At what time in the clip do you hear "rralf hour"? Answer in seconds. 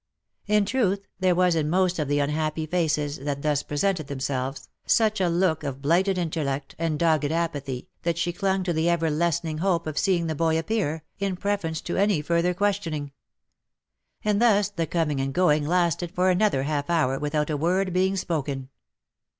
16.63-17.19